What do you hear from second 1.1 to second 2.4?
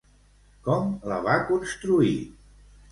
la va construir?